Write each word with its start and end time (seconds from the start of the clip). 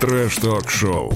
Трэш-ток-шоу. 0.00 1.10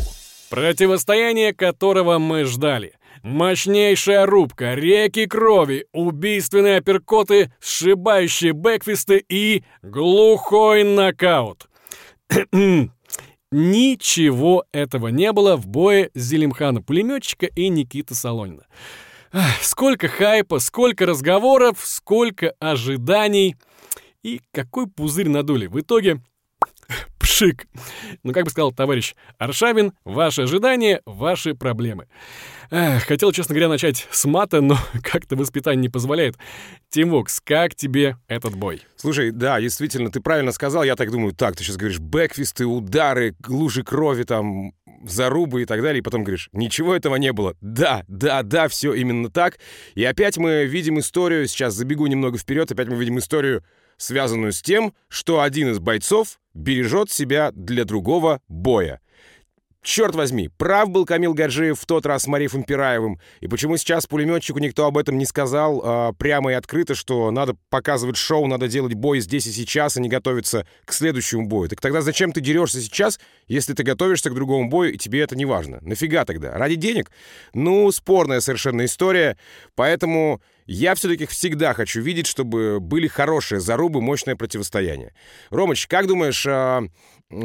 Противостояние 0.48 1.52
которого 1.52 2.18
мы 2.18 2.44
ждали. 2.44 2.94
Мощнейшая 3.22 4.24
рубка, 4.24 4.74
реки 4.74 5.26
крови, 5.26 5.86
убийственные 5.92 6.78
апперкоты, 6.78 7.52
сшибающие 7.60 8.54
бэкфисты 8.54 9.22
и 9.28 9.64
глухой 9.82 10.84
нокаут. 10.84 11.68
Ничего 13.52 14.64
этого 14.72 15.08
не 15.08 15.32
было 15.32 15.56
в 15.56 15.66
бое 15.66 16.10
Зелимхана 16.14 16.80
Пулеметчика 16.80 17.46
и 17.46 17.68
Никиты 17.68 18.14
Солонина. 18.14 18.64
Сколько 19.60 20.08
хайпа, 20.08 20.58
сколько 20.58 21.04
разговоров, 21.04 21.80
сколько 21.82 22.54
ожиданий. 22.58 23.56
И 24.22 24.40
какой 24.52 24.86
пузырь 24.86 25.28
надули. 25.28 25.66
В 25.66 25.80
итоге 25.80 26.20
пшик. 27.30 27.66
Ну, 28.24 28.32
как 28.32 28.44
бы 28.44 28.50
сказал 28.50 28.72
товарищ 28.72 29.14
Аршавин, 29.38 29.92
ваши 30.04 30.42
ожидания, 30.42 31.00
ваши 31.06 31.54
проблемы. 31.54 32.08
Эх, 32.72 33.04
хотел, 33.04 33.30
честно 33.30 33.54
говоря, 33.54 33.68
начать 33.68 34.08
с 34.10 34.24
мата, 34.24 34.60
но 34.60 34.76
как-то 35.02 35.36
воспитание 35.36 35.82
не 35.82 35.88
позволяет. 35.88 36.36
Тим 36.88 37.10
Вокс, 37.10 37.40
как 37.40 37.76
тебе 37.76 38.16
этот 38.26 38.56
бой? 38.56 38.82
Слушай, 38.96 39.30
да, 39.30 39.60
действительно, 39.60 40.10
ты 40.10 40.20
правильно 40.20 40.50
сказал. 40.50 40.82
Я 40.82 40.96
так 40.96 41.10
думаю, 41.12 41.32
так, 41.32 41.56
ты 41.56 41.62
сейчас 41.62 41.76
говоришь, 41.76 42.00
бэкфисты, 42.00 42.66
удары, 42.66 43.36
лужи 43.46 43.84
крови, 43.84 44.24
там, 44.24 44.72
зарубы 45.04 45.62
и 45.62 45.64
так 45.66 45.82
далее. 45.82 46.00
И 46.00 46.02
потом 46.02 46.24
говоришь, 46.24 46.48
ничего 46.52 46.96
этого 46.96 47.14
не 47.14 47.32
было. 47.32 47.56
Да, 47.60 48.04
да, 48.08 48.42
да, 48.42 48.66
все 48.66 48.92
именно 48.92 49.30
так. 49.30 49.58
И 49.94 50.04
опять 50.04 50.36
мы 50.36 50.64
видим 50.64 50.98
историю, 50.98 51.46
сейчас 51.46 51.74
забегу 51.74 52.06
немного 52.08 52.38
вперед, 52.38 52.70
опять 52.72 52.88
мы 52.88 52.96
видим 52.96 53.18
историю, 53.18 53.64
связанную 54.00 54.52
с 54.52 54.62
тем, 54.62 54.94
что 55.08 55.42
один 55.42 55.70
из 55.70 55.78
бойцов 55.78 56.40
бережет 56.54 57.10
себя 57.10 57.52
для 57.52 57.84
другого 57.84 58.40
боя. 58.48 59.00
Черт 59.82 60.14
возьми, 60.14 60.48
прав 60.48 60.90
был 60.90 61.06
Камил 61.06 61.32
Гаджиев 61.32 61.80
в 61.80 61.86
тот 61.86 62.04
раз 62.04 62.24
с 62.24 62.26
Марифом 62.26 62.64
Пираевым. 62.64 63.18
И 63.40 63.48
почему 63.48 63.78
сейчас 63.78 64.06
пулеметчику 64.06 64.58
никто 64.58 64.84
об 64.84 64.98
этом 64.98 65.16
не 65.16 65.24
сказал 65.24 65.80
а, 65.82 66.12
прямо 66.12 66.52
и 66.52 66.54
открыто, 66.54 66.94
что 66.94 67.30
надо 67.30 67.56
показывать 67.70 68.18
шоу, 68.18 68.46
надо 68.46 68.68
делать 68.68 68.92
бой 68.92 69.20
здесь 69.20 69.46
и 69.46 69.52
сейчас, 69.52 69.96
а 69.96 70.00
не 70.02 70.10
готовиться 70.10 70.66
к 70.84 70.92
следующему 70.92 71.46
бою. 71.46 71.70
Так 71.70 71.80
тогда 71.80 72.02
зачем 72.02 72.32
ты 72.32 72.42
дерешься 72.42 72.82
сейчас, 72.82 73.18
если 73.48 73.72
ты 73.72 73.82
готовишься 73.82 74.28
к 74.28 74.34
другому 74.34 74.68
бою, 74.68 74.92
и 74.92 74.98
тебе 74.98 75.22
это 75.22 75.34
не 75.34 75.46
важно? 75.46 75.78
Нафига 75.80 76.26
тогда? 76.26 76.52
Ради 76.52 76.74
денег? 76.74 77.10
Ну, 77.54 77.90
спорная 77.90 78.40
совершенно 78.40 78.84
история. 78.84 79.38
Поэтому 79.76 80.42
я 80.66 80.94
все-таки 80.94 81.24
всегда 81.24 81.72
хочу 81.72 82.02
видеть, 82.02 82.26
чтобы 82.26 82.80
были 82.80 83.08
хорошие 83.08 83.60
зарубы, 83.60 84.02
мощное 84.02 84.36
противостояние. 84.36 85.14
Ромыч, 85.48 85.86
как 85.86 86.06
думаешь, 86.06 86.46
а, 86.46 86.82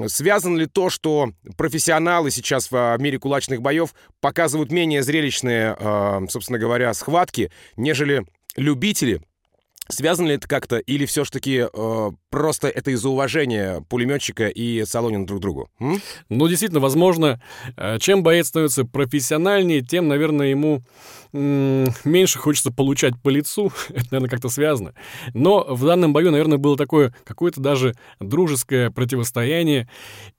Связано 0.08 0.58
ли 0.58 0.66
то, 0.66 0.90
что 0.90 1.32
профессионалы 1.58 2.32
сейчас 2.32 2.72
в 2.72 2.98
мире 3.00 3.20
кулачных 3.20 3.62
боев 3.62 3.94
показывают 4.20 4.72
менее 4.72 5.04
зрелищные, 5.04 5.76
э, 5.80 6.22
собственно 6.30 6.58
говоря, 6.58 6.94
схватки, 6.94 7.52
нежели 7.78 8.26
любители? 8.56 9.22
Связано 9.88 10.28
ли 10.28 10.36
это 10.36 10.48
как-то, 10.48 10.78
или 10.80 11.06
все-таки 11.06 11.68
э, 11.72 12.12
просто 12.36 12.68
это 12.68 12.92
из-за 12.92 13.08
уважения 13.08 13.82
пулеметчика 13.88 14.50
и 14.50 14.84
Солонина 14.84 15.26
друг 15.26 15.40
к 15.40 15.42
другу? 15.42 15.70
М? 15.80 16.02
Ну, 16.28 16.50
действительно, 16.50 16.82
возможно, 16.82 17.42
э, 17.78 17.98
чем 18.00 18.24
боец 18.24 18.48
становится 18.50 18.84
профессиональнее, 18.84 19.80
тем, 19.80 20.10
наверное, 20.10 20.48
ему 20.48 20.84
меньше 21.36 22.40
хочется 22.40 22.72
получать 22.72 23.14
по 23.22 23.30
лицу. 23.30 23.72
это, 23.90 24.06
наверное, 24.12 24.30
как-то 24.30 24.50
связано. 24.50 24.94
Но 25.34 25.66
в 25.68 25.86
данном 25.86 26.14
бою, 26.14 26.32
наверное, 26.32 26.58
было 26.58 26.78
такое 26.78 27.14
какое-то 27.26 27.60
даже 27.60 27.94
дружеское 28.20 28.90
противостояние. 28.90 29.90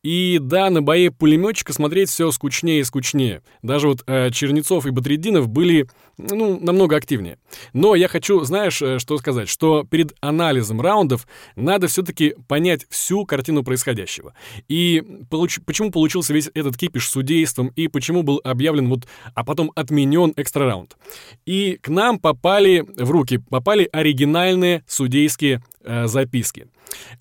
И 0.03 0.39
да, 0.41 0.71
на 0.71 0.83
бое 0.83 1.11
пулеметчика 1.11 1.73
смотреть 1.73 2.09
все 2.09 2.31
скучнее 2.31 2.81
и 2.81 2.85
скучнее. 2.85 3.43
Даже 3.63 3.89
вот 3.89 4.05
э, 4.07 4.31
Чернецов 4.31 4.87
и 4.87 4.91
Батрединов 4.91 5.49
были, 5.49 5.87
ну, 6.17 6.59
намного 6.61 6.97
активнее. 6.97 7.39
Но 7.73 7.95
я 7.95 8.09
хочу, 8.09 8.43
знаешь, 8.45 8.81
э, 8.81 8.99
что 8.99 9.19
сказать? 9.19 9.49
Что 9.49 9.85
перед 9.85 10.15
анализом 10.21 10.81
раундов 10.81 11.27
надо 11.57 11.86
все-таки 11.87 12.35
понять 12.49 12.87
всю 12.91 13.25
картину 13.25 13.63
происходящего. 13.63 14.35
И 14.69 15.03
получ- 15.31 15.61
почему 15.65 15.91
получился 15.91 16.33
весь 16.33 16.51
этот 16.55 16.77
кипиш 16.77 17.09
с 17.09 17.13
судейством, 17.13 17.69
и 17.77 17.89
почему 17.89 18.23
был 18.23 18.41
объявлен 18.45 18.89
вот, 18.89 19.07
а 19.35 19.45
потом 19.45 19.73
отменен 19.75 20.33
экстра 20.37 20.65
раунд. 20.67 20.97
И 21.45 21.79
к 21.81 21.89
нам 21.89 22.19
попали 22.19 22.85
в 22.97 23.11
руки, 23.11 23.39
попали 23.39 23.89
оригинальные 23.93 24.85
судейские 24.87 25.63
э, 25.83 26.07
записки. 26.07 26.69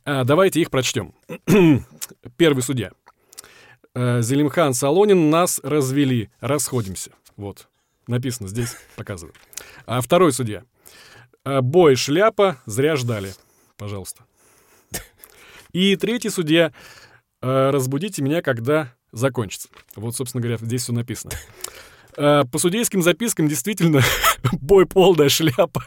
А, 0.06 0.24
давайте 0.24 0.62
их 0.62 0.70
прочтем. 0.72 1.14
Первый 2.38 2.62
судья. 2.62 2.92
Э, 3.94 4.22
Зелимхан 4.22 4.74
Солонин, 4.74 5.30
нас 5.30 5.60
развели, 5.64 6.30
расходимся. 6.40 7.12
Вот, 7.38 7.68
написано 8.08 8.48
здесь, 8.48 8.76
показываю. 8.96 9.34
А 9.86 10.02
второй 10.02 10.32
судья. 10.34 10.64
«Э, 11.46 11.62
Бой 11.62 11.96
шляпа, 11.96 12.58
зря 12.66 12.96
ждали. 12.96 13.34
Пожалуйста. 13.78 14.24
И 15.76 15.98
третий 15.98 16.30
судья. 16.30 16.72
«Э, 17.42 17.70
Разбудите 17.70 18.22
меня, 18.22 18.42
когда 18.42 18.94
закончится. 19.12 19.68
Вот, 19.98 20.16
собственно 20.16 20.42
говоря, 20.42 20.58
здесь 20.58 20.84
все 20.84 20.94
написано. 20.94 21.34
Э, 22.18 22.44
По 22.50 22.60
судейским 22.60 23.02
запискам 23.02 23.50
действительно 23.50 24.02
бой 24.62 24.86
полная 24.86 25.28
шляпа. 25.28 25.84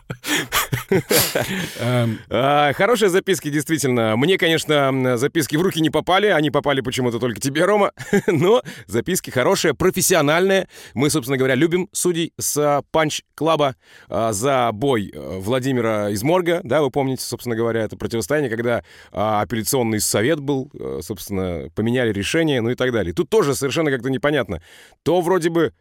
Эм, 0.91 2.19
А, 2.31 2.73
хорошие 2.73 3.09
записки, 3.09 3.51
действительно. 3.51 4.17
Мне, 4.17 4.39
конечно, 4.39 5.17
записки 5.17 5.57
в 5.57 5.63
руки 5.63 5.81
не 5.81 5.91
попали, 5.91 6.27
они 6.27 6.51
попали 6.51 6.81
почему-то 6.81 7.19
только 7.19 7.41
тебе, 7.41 7.65
Рома. 7.65 7.93
Но 8.27 8.63
записки 8.87 9.31
хорошие, 9.31 9.75
профессиональные. 9.75 10.69
Мы, 10.95 11.11
собственно 11.11 11.37
говоря, 11.37 11.55
любим 11.55 11.89
судей 11.93 12.33
с 12.39 12.83
Punch 12.91 13.30
Club 13.30 13.61
-а 13.61 13.77
а, 14.09 14.33
за 14.33 14.71
бой 14.73 15.11
э, 15.13 15.39
Владимира 15.39 16.11
из 16.11 16.23
Морга. 16.23 16.61
Да, 16.63 16.83
вы 16.83 16.91
помните, 16.91 17.25
собственно 17.25 17.57
говоря, 17.57 17.83
это 17.83 17.97
противостояние, 17.97 18.51
когда 18.51 18.83
а, 19.13 19.43
апелляционный 19.43 20.01
совет 20.01 20.41
был, 20.41 20.71
э, 20.79 21.01
собственно, 21.03 21.69
поменяли 21.75 22.13
решение, 22.13 22.61
ну 22.61 22.71
и 22.71 22.75
так 22.75 22.93
далее. 22.93 23.13
Тут 23.13 23.29
тоже 23.29 23.55
совершенно 23.55 23.91
как-то 23.91 24.11
непонятно. 24.11 24.63
То 25.03 25.21
вроде 25.21 25.51
бы 25.51 25.73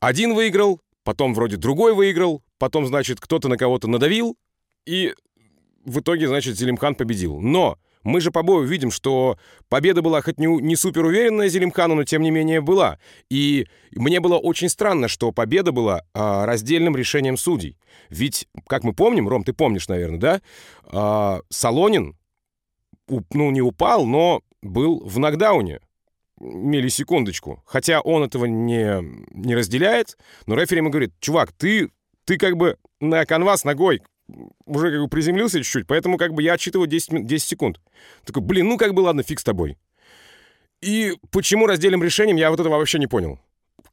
один 0.00 0.34
выиграл, 0.34 0.80
потом 1.04 1.34
вроде 1.34 1.56
другой 1.56 1.94
выиграл, 1.94 2.42
потом, 2.58 2.86
значит, 2.86 3.20
кто-то 3.20 3.48
на 3.48 3.56
кого-то 3.56 3.88
надавил, 3.88 4.36
и 4.86 5.14
в 5.84 6.00
итоге, 6.00 6.28
значит, 6.28 6.56
Зелимхан 6.56 6.94
победил. 6.94 7.40
Но 7.40 7.78
мы 8.02 8.20
же 8.20 8.30
по 8.30 8.42
бою 8.42 8.64
видим, 8.64 8.90
что 8.90 9.38
победа 9.68 10.00
была 10.00 10.22
хоть 10.22 10.38
не, 10.38 10.46
не 10.46 10.76
супер 10.76 11.04
уверенная 11.04 11.48
Зелимхану, 11.48 11.94
но 11.96 12.04
тем 12.04 12.22
не 12.22 12.30
менее 12.30 12.60
была. 12.60 12.98
И 13.28 13.66
мне 13.92 14.20
было 14.20 14.38
очень 14.38 14.68
странно, 14.68 15.08
что 15.08 15.32
победа 15.32 15.72
была 15.72 16.02
а, 16.14 16.46
раздельным 16.46 16.96
решением 16.96 17.36
судей. 17.36 17.78
Ведь, 18.08 18.48
как 18.68 18.84
мы 18.84 18.92
помним, 18.92 19.28
Ром, 19.28 19.42
ты 19.42 19.52
помнишь, 19.52 19.88
наверное, 19.88 20.20
да? 20.20 20.42
А, 20.84 21.40
Солонин, 21.48 22.16
у- 23.08 23.22
ну, 23.32 23.50
не 23.50 23.60
упал, 23.60 24.06
но 24.06 24.42
был 24.62 25.00
в 25.04 25.18
нокдауне. 25.18 25.80
Миллисекундочку. 26.38 27.62
Хотя 27.66 28.00
он 28.00 28.22
этого 28.22 28.44
не, 28.44 29.02
не 29.30 29.54
разделяет, 29.54 30.18
но 30.46 30.54
рефери 30.54 30.78
ему 30.78 30.90
говорит, 30.90 31.14
чувак, 31.18 31.52
ты, 31.52 31.90
ты 32.24 32.36
как 32.36 32.56
бы 32.56 32.76
на 33.00 33.24
канвас 33.24 33.64
ногой 33.64 34.02
уже 34.64 34.90
как 34.90 35.00
бы 35.00 35.08
приземлился 35.08 35.62
чуть-чуть, 35.62 35.86
поэтому 35.86 36.18
как 36.18 36.32
бы 36.32 36.42
я 36.42 36.54
отсчитываю 36.54 36.86
10, 36.86 37.12
мин- 37.12 37.26
10 37.26 37.48
секунд. 37.48 37.80
Такой, 38.24 38.42
блин, 38.42 38.68
ну 38.68 38.76
как 38.76 38.94
бы 38.94 39.00
ладно, 39.00 39.22
фиг 39.22 39.40
с 39.40 39.44
тобой. 39.44 39.78
И 40.82 41.14
почему 41.30 41.66
раздельным 41.66 42.02
решением, 42.02 42.36
я 42.36 42.50
вот 42.50 42.60
этого 42.60 42.76
вообще 42.76 42.98
не 42.98 43.06
понял. 43.06 43.38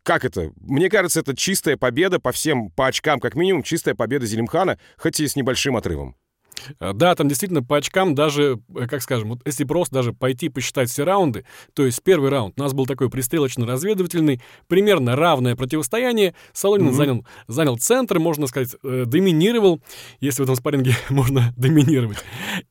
Как 0.04 0.26
это? 0.26 0.52
Мне 0.58 0.90
кажется, 0.90 1.22
это 1.22 1.36
чистая 1.36 1.78
победа 1.78 2.20
по 2.20 2.32
всем, 2.32 2.70
по 2.72 2.88
очкам 2.88 3.20
как 3.20 3.36
минимум, 3.36 3.64
чистая 3.64 3.96
победа 3.96 4.26
Зелимхана, 4.26 4.78
хоть 4.98 5.20
и 5.20 5.28
с 5.28 5.36
небольшим 5.36 5.78
отрывом. 5.78 6.16
Э, 6.80 6.94
Да, 6.94 7.16
там 7.16 7.28
действительно 7.28 7.64
по 7.64 7.78
очкам 7.78 8.16
даже, 8.16 8.60
э, 8.76 8.88
как 8.88 9.02
скажем, 9.02 9.30
вот 9.30 9.40
если 9.46 9.64
просто 9.64 9.96
даже 9.96 10.14
пойти 10.14 10.50
посчитать 10.50 10.90
все 10.90 11.04
раунды, 11.04 11.46
то 11.74 11.86
есть 11.86 12.02
первый 12.04 12.30
раунд 12.30 12.60
у 12.60 12.64
нас 12.64 12.74
был 12.74 12.86
такой 12.86 13.10
пристрелочно-разведывательный, 13.10 14.42
примерно 14.68 15.16
равное 15.16 15.56
противостояние. 15.56 16.36
Солонин 16.54 16.94
занял, 16.94 17.26
занял 17.48 17.78
центр, 17.78 18.20
можно 18.20 18.48
сказать, 18.48 18.76
э, 18.84 19.04
доминировал, 19.06 19.82
если 20.20 20.42
в 20.42 20.44
этом 20.44 20.56
спарринге 20.56 20.96
можно 21.10 21.54
доминировать. 21.58 22.18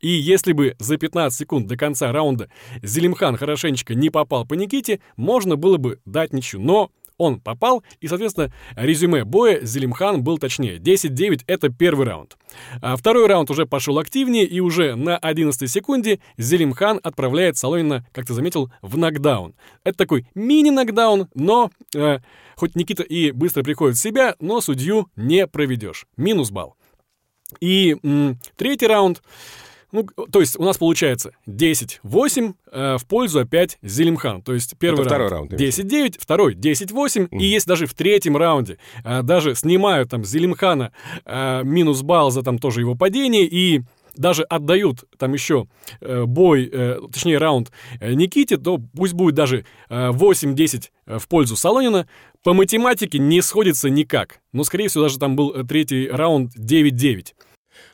И 0.00 0.08
если 0.08 0.52
бы 0.52 0.76
за 0.79 0.96
15 0.96 1.38
секунд 1.38 1.67
до 1.67 1.76
конца 1.76 2.12
раунда 2.12 2.49
Зелимхан 2.82 3.37
хорошенечко 3.37 3.94
не 3.94 4.11
попал 4.11 4.46
по 4.46 4.55
Никите, 4.55 5.00
можно 5.17 5.56
было 5.56 5.76
бы 5.76 6.00
дать 6.05 6.32
ничью. 6.32 6.61
Но 6.61 6.90
он 7.22 7.40
попал, 7.40 7.82
и, 8.00 8.08
соответственно, 8.08 8.52
резюме 8.74 9.24
боя 9.24 9.60
Зелимхан 9.62 10.22
был 10.22 10.38
точнее. 10.38 10.78
10-9— 10.78 11.42
это 11.46 11.69
первый 11.69 12.06
раунд. 12.06 12.36
А 12.80 12.96
второй 12.96 13.26
раунд 13.26 13.50
уже 13.50 13.64
пошел 13.64 13.98
активнее, 13.98 14.44
и 14.44 14.60
уже 14.60 14.96
на 14.96 15.16
11 15.16 15.70
секунде 15.70 16.20
Зелимхан 16.36 17.00
отправляет 17.02 17.56
Солонина, 17.56 18.04
как 18.12 18.26
ты 18.26 18.34
заметил, 18.34 18.72
в 18.82 18.98
нокдаун. 18.98 19.54
Это 19.84 19.96
такой 19.98 20.26
мини-нокдаун, 20.34 21.28
но 21.34 21.70
э, 21.94 22.19
хоть 22.56 22.74
Никита 22.74 23.02
и 23.02 23.30
быстро 23.30 23.62
приходит 23.62 23.96
в 23.96 24.00
себя, 24.00 24.34
но 24.40 24.60
судью 24.60 25.08
не 25.16 25.46
проведешь. 25.46 26.06
Минус 26.16 26.50
балл. 26.50 26.76
И 27.60 27.96
м, 28.02 28.38
третий 28.56 28.86
раунд. 28.86 29.22
Ну, 29.93 30.05
то 30.05 30.41
есть 30.41 30.59
у 30.59 30.65
нас 30.65 30.79
получается 30.79 31.33
10-8 31.47 32.55
э, 32.73 32.97
в 32.97 33.06
пользу 33.06 33.41
опять 33.41 33.79
Зелимхан. 33.83 34.43
То 34.43 34.55
есть 34.55 34.77
первый 34.79 35.06
Это 35.06 35.19
раунд 35.19 35.53
10-9, 35.53 36.17
второй 36.19 36.55
10-8. 36.55 37.29
Mm. 37.29 37.39
И 37.39 37.44
есть 37.44 37.67
даже 37.67 37.87
в 37.87 37.94
третьем 37.94 38.37
раунде. 38.37 38.79
Э, 39.05 39.23
даже 39.23 39.55
снимают 39.55 40.11
там 40.11 40.25
Зелимхана 40.25 40.93
э, 41.27 41.62
минус 41.62 42.03
балл 42.03 42.31
за 42.31 42.43
там 42.43 42.59
тоже 42.59 42.81
его 42.81 42.94
падение. 42.94 43.44
И 43.44 43.83
даже 44.17 44.43
отдают 44.44 45.05
там 45.19 45.33
еще 45.33 45.67
э, 46.00 46.25
бой, 46.25 46.69
э, 46.73 46.99
точнее 47.12 47.39
раунд 47.39 47.71
э, 48.00 48.15
Никите, 48.15 48.56
то 48.56 48.79
пусть 48.94 49.15
будет 49.15 49.35
даже 49.35 49.65
э, 49.89 50.11
8-10 50.11 50.91
э, 51.06 51.19
в 51.19 51.29
пользу 51.29 51.56
Солонина. 51.56 52.06
По 52.43 52.55
математике 52.55 53.19
не 53.19 53.41
сходится 53.41 53.89
никак. 53.89 54.41
Но, 54.53 54.65
скорее 54.65 54.89
всего, 54.89 55.05
даже 55.05 55.19
там 55.19 55.37
был 55.37 55.53
э, 55.53 55.65
третий 55.65 56.09
раунд 56.09 56.56
9-9. 56.56 57.35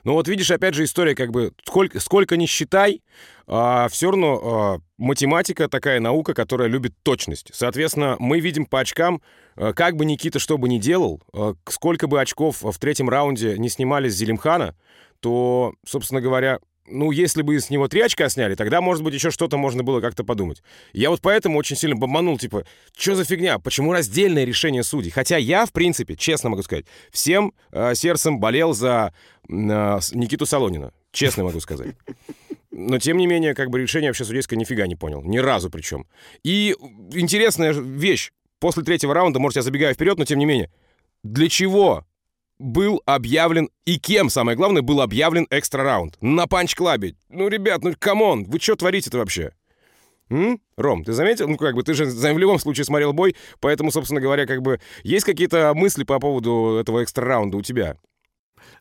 Ну 0.04 0.12
вот 0.14 0.28
видишь, 0.28 0.50
опять 0.50 0.74
же, 0.74 0.84
история 0.84 1.14
как 1.14 1.30
бы, 1.30 1.52
сколько, 1.64 2.00
сколько 2.00 2.36
ни 2.36 2.46
считай, 2.46 3.02
а, 3.46 3.88
все 3.88 4.10
равно 4.10 4.40
а, 4.42 4.78
математика 4.98 5.68
такая 5.68 6.00
наука, 6.00 6.34
которая 6.34 6.68
любит 6.68 6.94
точность. 7.02 7.50
Соответственно, 7.52 8.16
мы 8.18 8.40
видим 8.40 8.66
по 8.66 8.80
очкам, 8.80 9.22
а, 9.56 9.72
как 9.72 9.96
бы 9.96 10.04
Никита 10.04 10.38
что 10.38 10.58
бы 10.58 10.68
ни 10.68 10.78
делал, 10.78 11.22
а, 11.32 11.54
сколько 11.68 12.06
бы 12.06 12.20
очков 12.20 12.62
в 12.62 12.78
третьем 12.78 13.08
раунде 13.08 13.58
не 13.58 13.68
снимали 13.68 14.08
с 14.08 14.14
Зелимхана, 14.14 14.74
то, 15.20 15.74
собственно 15.84 16.20
говоря, 16.20 16.60
ну, 16.90 17.10
если 17.10 17.42
бы 17.42 17.58
с 17.58 17.70
него 17.70 17.88
три 17.88 18.00
очка 18.00 18.28
сняли, 18.28 18.54
тогда, 18.54 18.80
может 18.80 19.02
быть, 19.02 19.14
еще 19.14 19.30
что-то 19.30 19.56
можно 19.56 19.82
было 19.82 20.00
как-то 20.00 20.24
подумать. 20.24 20.62
Я 20.92 21.10
вот 21.10 21.20
поэтому 21.20 21.58
очень 21.58 21.76
сильно 21.76 21.96
бомбанул, 21.96 22.38
типа, 22.38 22.64
что 22.96 23.14
за 23.14 23.24
фигня? 23.24 23.58
Почему 23.58 23.92
раздельное 23.92 24.44
решение 24.44 24.82
судей? 24.82 25.10
Хотя 25.10 25.36
я, 25.36 25.66
в 25.66 25.72
принципе, 25.72 26.16
честно 26.16 26.50
могу 26.50 26.62
сказать, 26.62 26.86
всем 27.10 27.52
э, 27.72 27.94
сердцем 27.94 28.40
болел 28.40 28.72
за 28.72 29.12
Никиту 29.48 30.46
Солонина. 30.46 30.92
Честно 31.12 31.44
могу 31.44 31.60
сказать. 31.60 31.96
Но, 32.70 32.98
тем 32.98 33.16
не 33.16 33.26
менее, 33.26 33.54
как 33.54 33.70
бы 33.70 33.80
решение 33.80 34.10
вообще 34.10 34.24
судейское 34.24 34.58
нифига 34.58 34.86
не 34.86 34.94
понял. 34.94 35.22
Ни 35.22 35.38
разу 35.38 35.70
причем. 35.70 36.06
И 36.44 36.76
интересная 37.12 37.72
вещь. 37.72 38.30
После 38.60 38.82
третьего 38.82 39.14
раунда, 39.14 39.38
может, 39.38 39.56
я 39.56 39.62
забегаю 39.62 39.94
вперед, 39.94 40.18
но 40.18 40.24
тем 40.24 40.38
не 40.38 40.44
менее. 40.44 40.70
Для 41.22 41.48
чего 41.48 42.04
был 42.58 43.02
объявлен, 43.06 43.70
и 43.84 43.98
кем, 43.98 44.30
самое 44.30 44.56
главное, 44.56 44.82
был 44.82 45.00
объявлен 45.00 45.46
экстра 45.50 45.82
раунд. 45.82 46.16
На 46.20 46.46
Punch 46.46 46.75
Club 46.75 46.97
-е. 46.97 47.14
Ну, 47.28 47.48
ребят, 47.48 47.82
ну, 47.82 47.94
come 47.98 48.25
on, 48.25 48.44
вы 48.44 48.58
что 48.58 48.76
творите-то 48.76 49.18
вообще? 49.18 49.52
М? 50.28 50.60
Ром, 50.76 51.04
ты 51.04 51.12
заметил? 51.12 51.48
Ну, 51.48 51.56
как 51.56 51.74
бы, 51.74 51.82
ты 51.82 51.94
же 51.94 52.04
в 52.04 52.38
любом 52.38 52.58
случае 52.58 52.84
смотрел 52.84 53.12
бой, 53.12 53.36
поэтому, 53.60 53.90
собственно 53.90 54.20
говоря, 54.20 54.46
как 54.46 54.62
бы, 54.62 54.80
есть 55.02 55.24
какие-то 55.24 55.72
мысли 55.74 56.04
по 56.04 56.18
поводу 56.18 56.78
этого 56.80 57.02
экстра 57.02 57.26
раунда 57.26 57.56
у 57.56 57.62
тебя? 57.62 57.96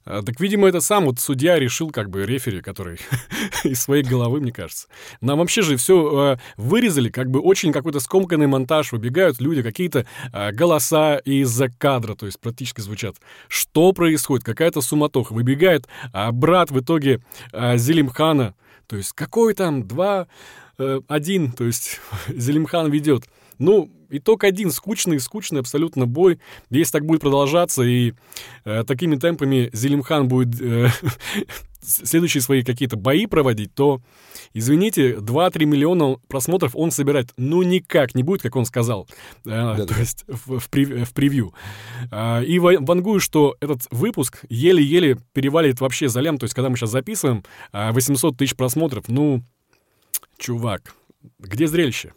А, 0.05 0.21
так, 0.21 0.39
видимо, 0.39 0.67
это 0.67 0.81
сам 0.81 1.05
вот 1.05 1.19
судья 1.19 1.59
решил, 1.59 1.89
как 1.89 2.09
бы, 2.09 2.25
рефери, 2.25 2.61
который 2.61 2.99
из 3.63 3.81
своей 3.81 4.03
головы, 4.03 4.41
мне 4.41 4.51
кажется. 4.51 4.87
Нам 5.21 5.39
вообще 5.39 5.61
же 5.61 5.77
все 5.77 6.33
э, 6.33 6.37
вырезали, 6.57 7.09
как 7.09 7.29
бы 7.29 7.39
очень 7.39 7.71
какой-то 7.71 7.99
скомканный 7.99 8.47
монтаж, 8.47 8.91
выбегают 8.91 9.39
люди, 9.39 9.61
какие-то 9.61 10.05
э, 10.33 10.51
голоса 10.51 11.17
из-за 11.17 11.69
кадра, 11.69 12.15
то 12.15 12.25
есть 12.25 12.39
практически 12.39 12.81
звучат. 12.81 13.15
Что 13.47 13.91
происходит? 13.93 14.45
Какая-то 14.45 14.81
суматоха. 14.81 15.33
Выбегает 15.33 15.87
а 16.13 16.31
брат 16.31 16.71
в 16.71 16.79
итоге 16.79 17.21
э, 17.51 17.77
Зелимхана, 17.77 18.55
то 18.87 18.95
есть 18.95 19.13
какой 19.13 19.53
там, 19.53 19.87
два, 19.87 20.27
э, 20.77 21.01
один, 21.07 21.51
то 21.51 21.63
есть 21.63 21.99
Зелимхан 22.27 22.89
ведет. 22.91 23.25
Ну, 23.59 23.91
итог 24.09 24.43
один. 24.43 24.71
Скучный, 24.71 25.19
скучный 25.19 25.61
абсолютно 25.61 26.05
бой. 26.05 26.39
Если 26.69 26.91
так 26.91 27.05
будет 27.05 27.21
продолжаться, 27.21 27.83
и 27.83 28.13
э, 28.65 28.83
такими 28.85 29.15
темпами 29.15 29.69
Зелимхан 29.73 30.27
будет 30.27 30.61
э, 30.61 30.89
следующие 31.81 32.41
свои 32.41 32.63
какие-то 32.63 32.97
бои 32.97 33.25
проводить, 33.25 33.73
то, 33.73 34.01
извините, 34.53 35.15
2-3 35.15 35.65
миллиона 35.65 36.17
просмотров 36.27 36.75
он 36.75 36.91
собирать 36.91 37.29
ну 37.37 37.61
никак 37.63 38.15
не 38.15 38.23
будет, 38.23 38.41
как 38.41 38.55
он 38.55 38.65
сказал, 38.65 39.07
э, 39.45 39.49
да, 39.49 39.85
то 39.85 39.99
есть 39.99 40.25
в, 40.27 40.59
в, 40.59 40.67
в 40.67 41.13
превью. 41.13 41.53
Э, 42.11 42.43
и 42.43 42.59
вангую, 42.59 43.19
что 43.19 43.55
этот 43.59 43.81
выпуск 43.91 44.43
еле-еле 44.49 45.17
перевалит 45.33 45.79
вообще 45.81 46.09
за 46.09 46.21
лям, 46.21 46.37
то 46.37 46.45
есть 46.45 46.53
когда 46.53 46.69
мы 46.69 46.77
сейчас 46.77 46.91
записываем, 46.91 47.43
800 47.71 48.33
э, 48.33 48.37
тысяч 48.37 48.55
просмотров, 48.55 49.05
ну, 49.07 49.43
чувак, 50.37 50.93
где 51.39 51.67
зрелище? 51.67 52.13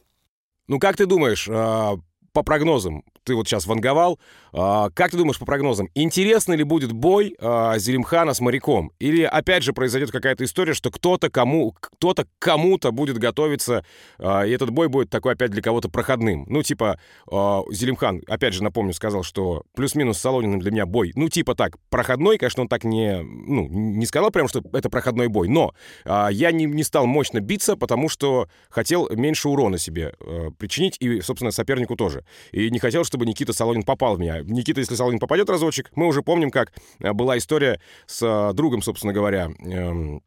Ну, 0.70 0.78
как 0.78 0.96
ты 0.96 1.05
думаешь, 1.05 1.49
а, 1.50 1.96
по 2.32 2.44
прогнозам, 2.44 3.02
ты 3.25 3.34
вот 3.34 3.46
сейчас 3.46 3.67
ванговал. 3.67 4.19
А, 4.52 4.90
как 4.90 5.11
ты 5.11 5.17
думаешь 5.17 5.38
по 5.38 5.44
прогнозам, 5.44 5.88
интересный 5.94 6.56
ли 6.56 6.64
будет 6.64 6.93
бой 6.93 7.37
а, 7.38 7.78
Зелимхана 7.78 8.34
с 8.34 8.40
моряком? 8.40 8.93
Или 8.99 9.22
опять 9.22 9.62
же 9.62 9.72
произойдет 9.72 10.11
какая-то 10.11 10.44
история, 10.44 10.75
что 10.75 10.90
кто-то 10.90 11.31
кому, 11.31 11.75
кто-то 11.78 12.26
кому-то 12.38 12.90
будет 12.90 13.19
готовиться, 13.19 13.84
а, 14.19 14.44
и 14.44 14.50
этот 14.50 14.70
бой 14.70 14.88
будет 14.88 15.11
такой 15.11 15.34
опять 15.34 15.50
для 15.50 15.62
кого-то 15.62 15.88
проходным? 15.88 16.46
Ну, 16.49 16.62
типа, 16.62 16.99
Зелимхан, 17.26 18.22
опять 18.26 18.55
же 18.55 18.62
напомню, 18.62 18.93
сказал, 18.93 19.23
что 19.23 19.62
плюс-минус 19.75 20.19
с 20.19 20.20
Солониным 20.20 20.61
для 20.61 20.70
меня 20.70 20.87
бой, 20.87 21.12
ну, 21.14 21.28
типа 21.28 21.55
так, 21.55 21.76
проходной, 21.88 22.38
конечно, 22.38 22.62
он 22.62 22.69
так 22.69 22.84
не, 22.84 23.20
ну, 23.23 23.69
не 23.69 24.06
сказал 24.06 24.31
прям, 24.31 24.49
что 24.49 24.62
это 24.73 24.90
проходной 24.90 25.28
бой, 25.28 25.49
но 25.49 25.75
я 26.05 26.52
не, 26.52 26.64
не 26.64 26.82
стал 26.82 27.06
мощно 27.06 27.40
биться, 27.40 27.76
потому 27.76 28.08
что 28.08 28.49
хотел 28.69 29.08
меньше 29.11 29.49
урона 29.49 29.78
себе 29.78 30.14
причинить, 30.58 30.96
и, 31.00 31.20
собственно, 31.20 31.50
сопернику 31.50 31.96
тоже. 31.96 32.25
И 32.52 32.70
не 32.70 32.78
хотел, 32.78 33.05
чтобы 33.10 33.26
Никита 33.26 33.52
Солонин 33.52 33.82
попал 33.82 34.14
в 34.14 34.20
меня. 34.20 34.40
Никита, 34.44 34.78
если 34.78 34.94
Солонин 34.94 35.18
попадет 35.18 35.50
разочек, 35.50 35.90
мы 35.96 36.06
уже 36.06 36.22
помним, 36.22 36.52
как 36.52 36.72
э, 37.00 37.12
была 37.12 37.36
история 37.38 37.80
с 38.06 38.22
э, 38.22 38.54
другом, 38.54 38.82
собственно 38.82 39.12
говоря, 39.12 39.50
эм, 39.58 40.22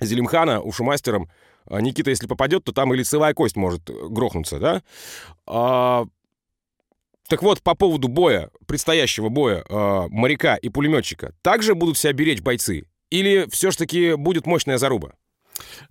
Зелимхана, 0.00 0.60
ушумастером. 0.60 1.28
А 1.66 1.80
Никита, 1.80 2.10
если 2.10 2.28
попадет, 2.28 2.62
то 2.62 2.72
там 2.72 2.94
и 2.94 2.96
лицевая 2.96 3.34
кость 3.34 3.56
может 3.56 3.82
грохнуться, 3.90 4.60
да? 4.60 4.82
А... 5.46 6.06
Так 7.26 7.42
вот, 7.42 7.62
по 7.62 7.74
поводу 7.74 8.06
боя, 8.06 8.50
предстоящего 8.66 9.28
боя 9.28 9.64
э, 9.68 10.06
моряка 10.08 10.54
и 10.54 10.68
пулеметчика, 10.68 11.34
также 11.42 11.74
будут 11.74 11.98
себя 11.98 12.12
беречь 12.12 12.42
бойцы? 12.42 12.84
Или 13.10 13.48
все-таки 13.50 14.14
будет 14.14 14.46
мощная 14.46 14.78
заруба? 14.78 15.14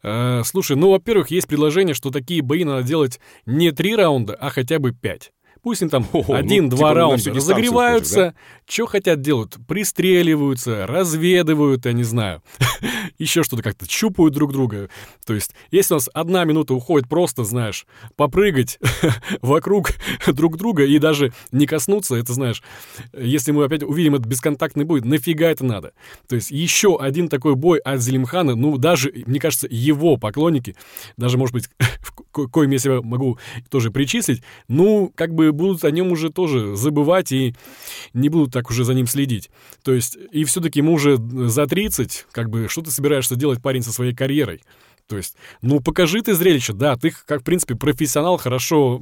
Э, 0.04 0.42
слушай, 0.46 0.76
ну, 0.76 0.92
во-первых, 0.92 1.32
есть 1.32 1.48
предложение, 1.48 1.94
что 1.94 2.12
такие 2.12 2.42
бои 2.42 2.64
надо 2.64 2.84
делать 2.84 3.20
не 3.46 3.72
три 3.72 3.96
раунда, 3.96 4.36
а 4.36 4.50
хотя 4.50 4.80
бы 4.80 4.92
пять. 4.92 5.32
Пусть 5.62 5.82
они 5.82 5.90
там 5.90 6.08
ну, 6.14 6.24
один-два 6.30 6.90
ну, 6.90 6.94
типа 6.94 6.94
раунда 6.94 7.34
разогреваются, 7.34 8.16
да? 8.16 8.34
что 8.68 8.86
хотят 8.86 9.22
делают, 9.22 9.58
пристреливаются, 9.68 10.88
разведывают, 10.88 11.86
я 11.86 11.94
не 11.94 12.04
знаю, 12.04 12.42
еще 13.18 13.44
что-то 13.44 13.64
как-то 13.64 13.88
чупают 13.88 14.34
друг 14.34 14.54
друга. 14.54 14.90
То 15.26 15.34
есть, 15.34 15.52
если 15.72 15.94
у 15.94 15.98
нас 15.98 16.10
одна 16.14 16.46
минута 16.46 16.74
уходит 16.74 17.10
просто, 17.10 17.44
знаешь, 17.44 17.86
попрыгать 18.16 18.80
вокруг 19.42 19.92
друг 20.28 20.58
друга 20.58 20.86
и 20.86 20.98
даже 21.00 21.34
не 21.52 21.66
коснуться, 21.66 22.16
это, 22.16 22.34
знаешь, 22.34 22.64
если 23.14 23.52
мы 23.52 23.66
опять 23.66 23.84
увидим 23.84 24.16
этот 24.16 24.28
бесконтактный 24.28 24.86
бой, 24.86 25.02
нафига 25.02 25.48
это 25.48 25.66
надо? 25.66 25.92
То 26.28 26.36
есть, 26.36 26.52
еще 26.52 26.98
один 27.00 27.28
такой 27.28 27.56
бой 27.56 27.80
от 27.80 28.02
Зелимхана, 28.02 28.56
ну, 28.56 28.78
даже, 28.78 29.12
мне 29.26 29.40
кажется, 29.40 29.68
его 29.70 30.18
поклонники, 30.18 30.76
даже, 31.18 31.38
может 31.38 31.54
быть, 31.54 31.70
в 32.00 32.48
коем 32.48 32.72
я 32.72 32.80
себя 32.80 33.02
могу 33.02 33.38
тоже 33.70 33.92
причислить, 33.92 34.42
ну, 34.68 35.12
как 35.16 35.34
бы 35.34 35.49
будут 35.52 35.84
о 35.84 35.92
нем 35.92 36.12
уже 36.12 36.30
тоже 36.30 36.76
забывать 36.76 37.32
и 37.32 37.56
не 38.14 38.30
будут 38.30 38.54
так 38.54 38.70
уже 38.70 38.84
за 38.84 38.94
ним 38.94 39.08
следить. 39.08 39.50
То 39.84 39.94
есть, 39.94 40.18
и 40.32 40.44
все-таки 40.44 40.80
ему 40.80 40.94
уже 40.94 41.18
за 41.18 41.68
30, 41.68 42.28
как 42.32 42.50
бы, 42.50 42.68
что 42.68 42.82
ты 42.82 42.92
собираешься 42.92 43.36
делать, 43.36 43.62
парень, 43.62 43.84
со 43.84 43.92
своей 43.92 44.14
карьерой? 44.14 44.62
То 45.08 45.18
есть, 45.18 45.36
ну, 45.62 45.80
покажи 45.80 46.22
ты 46.22 46.36
зрелище, 46.36 46.74
да, 46.74 46.96
ты, 46.96 47.12
как, 47.26 47.42
в 47.42 47.44
принципе, 47.44 47.76
профессионал, 47.76 48.38
хорошо 48.38 49.02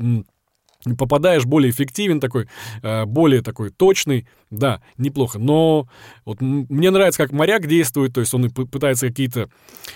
попадаешь 0.95 1.45
более 1.45 1.71
эффективен 1.71 2.19
такой, 2.19 2.47
э, 2.81 3.05
более 3.05 3.41
такой 3.41 3.69
точный, 3.69 4.27
да, 4.49 4.81
неплохо. 4.97 5.39
Но 5.39 5.87
вот 6.25 6.41
мне 6.41 6.91
нравится, 6.91 7.21
как 7.21 7.31
моряк 7.31 7.67
действует, 7.67 8.13
то 8.13 8.21
есть 8.21 8.33
он 8.33 8.49
пытается 8.49 9.07
какие-то 9.07 9.49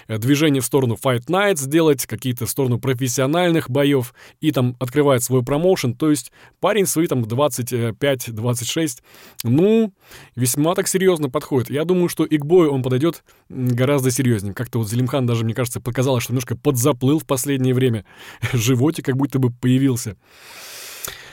э, 0.08 0.18
движения 0.18 0.60
в 0.60 0.66
сторону 0.66 0.98
Fight 1.02 1.28
Night 1.28 1.58
сделать, 1.58 2.06
какие-то 2.06 2.46
в 2.46 2.50
сторону 2.50 2.80
профессиональных 2.80 3.70
боев, 3.70 4.14
и 4.40 4.52
там 4.52 4.76
открывает 4.80 5.24
свой 5.24 5.44
промоушен, 5.44 5.96
то 5.96 6.10
есть 6.10 6.32
парень 6.60 6.86
свои 6.86 7.08
там 7.08 7.22
25-26, 7.24 9.02
ну, 9.44 9.94
весьма 10.36 10.76
так 10.76 10.88
серьезно 10.88 11.30
подходит. 11.30 11.70
Я 11.70 11.86
думаю, 11.86 12.10
что 12.10 12.26
и 12.26 12.38
к 12.38 12.46
бою 12.46 12.72
он 12.72 12.84
подойдет 12.84 13.24
гораздо 13.50 14.12
серьезнее. 14.12 14.54
Как-то 14.54 14.80
вот 14.80 14.90
Зелимхан 14.90 15.26
даже, 15.26 15.46
мне 15.46 15.54
кажется, 15.54 15.80
показалось, 15.80 16.24
что 16.24 16.34
немножко 16.34 16.56
подзаплыл 16.56 17.20
в 17.20 17.26
последнее 17.26 17.74
время. 17.74 18.06
Животик 18.54 19.06
как 19.06 19.18
будто 19.18 19.40
бы 19.40 19.52
появился. 19.52 20.18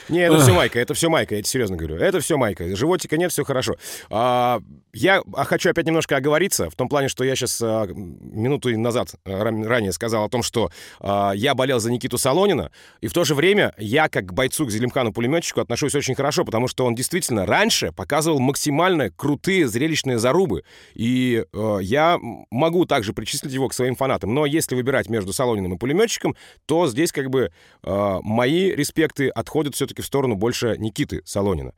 Не, 0.09 0.21
это 0.21 0.39
все 0.41 0.53
майка, 0.53 0.79
это 0.79 0.95
все 0.95 1.09
майка, 1.09 1.35
я 1.35 1.43
тебе 1.43 1.51
серьезно 1.51 1.77
говорю. 1.77 1.97
Это 1.97 2.21
все 2.21 2.37
майка. 2.37 2.75
Животика 2.77 3.17
нет, 3.17 3.33
все 3.33 3.45
хорошо. 3.45 3.77
А, 4.11 4.61
я 4.93 5.23
а 5.35 5.45
хочу 5.45 5.71
опять 5.71 5.87
немножко 5.87 6.17
оговориться, 6.17 6.71
в 6.71 6.75
том 6.75 6.89
плане, 6.89 7.09
что 7.09 7.25
я 7.25 7.37
сейчас 7.37 7.61
а, 7.63 7.87
минуту 7.87 8.77
назад 8.79 9.15
а, 9.25 9.45
ранее 9.45 9.93
сказал 9.93 10.25
о 10.25 10.29
том, 10.29 10.43
что 10.43 10.71
а, 11.01 11.33
я 11.33 11.55
болел 11.55 11.79
за 11.79 11.91
Никиту 11.91 12.19
Солонина, 12.19 12.71
и 13.01 13.09
в 13.09 13.13
то 13.13 13.25
же 13.25 13.35
время 13.35 13.75
я, 13.79 14.09
как 14.09 14.33
бойцу 14.33 14.67
к 14.67 14.71
Зелимхану-пулеметчику, 14.71 15.61
отношусь 15.61 15.95
очень 15.95 16.15
хорошо, 16.15 16.45
потому 16.45 16.69
что 16.69 16.85
он 16.85 16.95
действительно 16.95 17.47
раньше 17.47 17.93
показывал 17.93 18.39
максимально 18.41 19.11
крутые 19.11 19.69
зрелищные 19.69 20.19
зарубы, 20.19 20.65
и 20.95 21.45
а, 21.53 21.79
я 21.79 22.19
могу 22.51 22.87
также 22.87 23.13
причислить 23.13 23.53
его 23.53 23.69
к 23.69 23.75
своим 23.75 23.95
фанатам. 23.95 24.35
Но 24.35 24.47
если 24.47 24.75
выбирать 24.75 25.09
между 25.09 25.33
Солониным 25.33 25.75
и 25.75 25.79
пулеметчиком, 25.79 26.37
то 26.67 26.87
здесь 26.87 27.13
как 27.13 27.31
бы 27.31 27.53
а, 27.83 28.21
мои 28.23 28.71
респекты 28.71 29.29
отходят 29.29 29.75
все-таки 29.75 29.98
в 30.03 30.07
сторону 30.07 30.35
больше 30.37 30.77
Никиты 30.79 31.23
Солонина. 31.25 31.73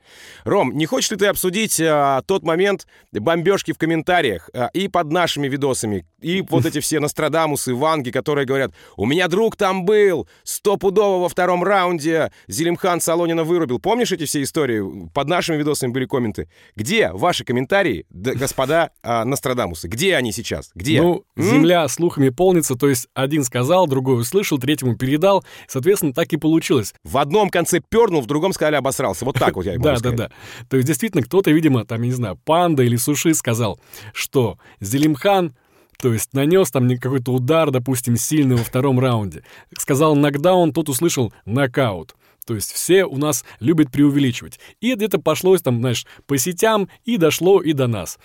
Ром, 0.45 0.77
не 0.77 0.87
хочешь 0.87 1.11
ли 1.11 1.17
ты 1.17 1.27
обсудить 1.27 1.81
а, 1.81 2.23
тот 2.23 2.43
момент 2.43 2.87
бомбежки 3.13 3.73
в 3.73 3.79
комментариях 3.79 4.51
а, 4.55 4.71
и 4.73 4.89
под 4.89 5.13
нашими 5.13 5.49
видосами, 5.49 6.07
и 6.21 6.43
вот 6.49 6.67
эти 6.67 6.81
все 6.81 7.01
Нострадамусы, 7.01 7.75
Ванги, 7.75 8.11
которые 8.11 8.47
говорят, 8.47 8.73
у 8.97 9.07
меня 9.07 9.29
друг 9.29 9.57
там 9.57 9.85
был, 9.85 10.29
стопудово 10.45 11.23
во 11.23 11.29
втором 11.29 11.65
раунде 11.65 12.33
Зелимхан 12.47 13.01
Солонина 13.01 13.45
вырубил. 13.45 13.79
Помнишь 13.79 14.13
эти 14.13 14.25
все 14.25 14.43
истории? 14.43 15.09
Под 15.15 15.29
нашими 15.29 15.57
видосами 15.57 15.93
были 15.93 16.07
комменты. 16.07 16.49
Где 16.77 17.11
ваши 17.13 17.45
комментарии, 17.45 18.07
господа 18.11 18.91
а, 19.03 19.25
Нострадамусы? 19.25 19.89
Где 19.89 20.17
они 20.17 20.33
сейчас? 20.33 20.71
Где? 20.75 21.01
Ну, 21.01 21.25
М? 21.37 21.43
земля 21.43 21.89
слухами 21.89 22.29
полнится, 22.29 22.75
то 22.75 22.89
есть 22.89 23.09
один 23.15 23.45
сказал, 23.45 23.87
другой 23.87 24.21
услышал, 24.21 24.59
третьему 24.59 24.97
передал. 24.97 25.45
Соответственно, 25.69 26.13
так 26.13 26.33
и 26.33 26.37
получилось. 26.37 26.95
В 27.05 27.19
одном 27.19 27.51
конце 27.51 27.81
пернул, 28.11 28.23
в 28.23 28.27
другом 28.27 28.53
сказали 28.53 28.75
обосрался. 28.75 29.25
Вот 29.25 29.39
так 29.39 29.57
вот 29.57 29.65
я 29.65 29.79
Да, 29.79 29.99
да, 29.99 30.11
да. 30.11 30.31
То 30.69 30.77
есть, 30.77 30.87
действительно, 30.87 31.23
кто-то, 31.23 31.51
видимо, 31.51 31.85
там, 31.85 32.03
я 32.03 32.09
не 32.09 32.15
знаю, 32.15 32.37
панда 32.45 32.83
или 32.83 32.97
суши 32.97 33.35
сказал, 33.35 33.81
что 34.13 34.59
Зелимхан 34.81 35.55
то 36.03 36.15
есть 36.15 36.33
нанес 36.33 36.71
там 36.71 36.89
какой-то 36.97 37.31
удар, 37.31 37.71
допустим, 37.71 38.17
сильный 38.17 38.57
во 38.57 38.65
втором 38.65 38.99
раунде. 38.99 39.43
Сказал 39.77 40.17
нокдаун, 40.17 40.73
тот 40.73 40.89
услышал 40.89 41.31
нокаут. 41.45 42.17
То 42.47 42.55
есть 42.55 42.73
все 42.73 43.05
у 43.05 43.19
нас 43.19 43.45
любят 43.61 43.93
преувеличивать. 43.93 44.59
И 44.81 44.95
где-то 44.95 45.19
пошло 45.19 45.59
там, 45.59 45.81
знаешь, 45.81 46.07
по 46.27 46.39
сетям, 46.39 46.89
и 47.05 47.19
дошло 47.19 47.61
и 47.61 47.75
до 47.75 47.87
нас. 47.87 48.19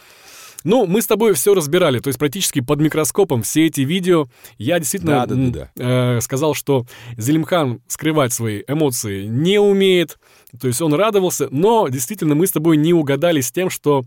Ну, 0.65 0.87
мы 0.87 1.03
с 1.03 1.07
тобой 1.07 1.33
все 1.33 1.53
разбирали, 1.53 1.99
то 1.99 2.07
есть 2.07 2.17
практически 2.17 2.59
под 2.59 2.81
микроскопом 2.81 3.43
все 3.43 3.67
эти 3.67 3.81
видео. 3.81 4.25
Я 4.57 4.79
действительно 4.79 5.27
да, 5.27 5.35
да, 5.35 5.69
да. 5.75 6.17
Э, 6.17 6.21
сказал, 6.21 6.55
что 6.55 6.87
Зелимхан 7.17 7.81
скрывать 7.87 8.33
свои 8.33 8.63
эмоции 8.67 9.27
не 9.27 9.59
умеет, 9.59 10.17
то 10.59 10.67
есть 10.67 10.81
он 10.81 10.95
радовался, 10.95 11.49
но 11.51 11.87
действительно 11.87 12.33
мы 12.33 12.47
с 12.47 12.51
тобой 12.51 12.77
не 12.77 12.95
угадали 12.95 13.41
с 13.41 13.51
тем, 13.51 13.69
что 13.69 14.05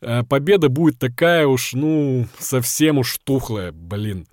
э, 0.00 0.24
победа 0.24 0.68
будет 0.68 0.98
такая 0.98 1.46
уж, 1.46 1.74
ну, 1.74 2.26
совсем 2.40 2.98
уж 2.98 3.18
тухлая, 3.22 3.70
блин. 3.70 4.26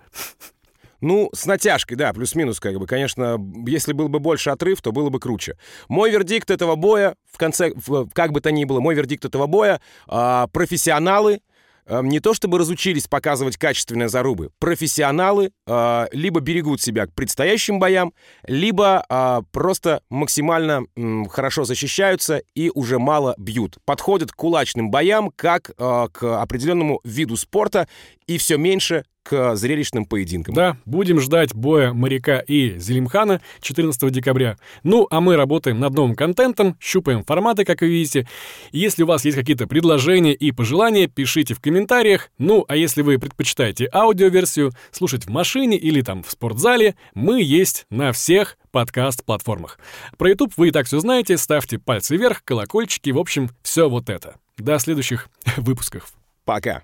Ну, 1.00 1.30
с 1.32 1.46
натяжкой, 1.46 1.96
да, 1.96 2.12
плюс-минус, 2.12 2.58
как 2.58 2.78
бы. 2.78 2.86
Конечно, 2.86 3.36
если 3.66 3.92
был 3.92 4.08
бы 4.08 4.18
больше 4.18 4.50
отрыв, 4.50 4.80
то 4.82 4.90
было 4.90 5.10
бы 5.10 5.20
круче. 5.20 5.56
Мой 5.88 6.10
вердикт 6.10 6.50
этого 6.50 6.74
боя, 6.74 7.14
в 7.30 7.38
конце, 7.38 7.72
в, 7.74 8.08
как 8.12 8.32
бы 8.32 8.40
то 8.40 8.50
ни 8.50 8.64
было, 8.64 8.80
мой 8.80 8.96
вердикт 8.96 9.24
этого 9.24 9.46
боя, 9.46 9.80
э, 10.08 10.46
профессионалы, 10.52 11.40
не 11.88 12.20
то 12.20 12.34
чтобы 12.34 12.58
разучились 12.58 13.08
показывать 13.08 13.56
качественные 13.56 14.08
зарубы. 14.08 14.50
Профессионалы 14.58 15.52
э, 15.66 16.06
либо 16.12 16.40
берегут 16.40 16.80
себя 16.80 17.06
к 17.06 17.14
предстоящим 17.14 17.78
боям, 17.78 18.12
либо 18.46 19.04
э, 19.08 19.42
просто 19.50 20.02
максимально 20.08 20.82
э, 20.96 21.24
хорошо 21.30 21.64
защищаются 21.64 22.42
и 22.54 22.70
уже 22.74 22.98
мало 22.98 23.34
бьют. 23.38 23.78
Подходят 23.84 24.32
к 24.32 24.36
кулачным 24.36 24.90
боям 24.90 25.30
как 25.34 25.70
э, 25.70 26.08
к 26.12 26.40
определенному 26.40 27.00
виду 27.04 27.36
спорта 27.36 27.88
и 28.26 28.38
все 28.38 28.56
меньше 28.56 29.04
к 29.22 29.54
зрелищным 29.56 30.04
поединкам. 30.04 30.54
Да, 30.54 30.76
будем 30.84 31.20
ждать 31.20 31.54
боя 31.54 31.92
моряка 31.92 32.38
и 32.38 32.78
Зелимхана 32.78 33.40
14 33.60 34.10
декабря. 34.10 34.56
Ну, 34.82 35.06
а 35.10 35.20
мы 35.20 35.36
работаем 35.36 35.78
над 35.80 35.94
новым 35.94 36.14
контентом, 36.14 36.76
щупаем 36.80 37.24
форматы, 37.24 37.64
как 37.64 37.80
вы 37.80 37.88
видите. 37.88 38.28
Если 38.72 39.02
у 39.02 39.06
вас 39.06 39.24
есть 39.24 39.36
какие-то 39.36 39.66
предложения 39.66 40.34
и 40.34 40.52
пожелания, 40.52 41.06
пишите 41.06 41.54
в 41.54 41.60
комментариях. 41.60 42.30
Ну, 42.38 42.64
а 42.68 42.76
если 42.76 43.02
вы 43.02 43.18
предпочитаете 43.18 43.88
аудиоверсию, 43.92 44.72
слушать 44.90 45.26
в 45.26 45.30
машине 45.30 45.76
или 45.76 46.02
там 46.02 46.22
в 46.22 46.30
спортзале, 46.30 46.96
мы 47.14 47.42
есть 47.42 47.86
на 47.90 48.12
всех 48.12 48.58
подкаст-платформах. 48.72 49.78
Про 50.18 50.30
YouTube 50.30 50.52
вы 50.56 50.68
и 50.68 50.70
так 50.70 50.86
все 50.86 50.98
знаете, 50.98 51.36
ставьте 51.36 51.78
пальцы 51.78 52.16
вверх, 52.16 52.42
колокольчики, 52.44 53.10
в 53.10 53.18
общем, 53.18 53.50
все 53.62 53.88
вот 53.88 54.10
это. 54.10 54.36
До 54.58 54.78
следующих 54.78 55.28
выпусков. 55.56 56.12
Пока. 56.44 56.82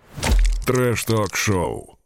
Трэш-ток-шоу. 0.66 1.97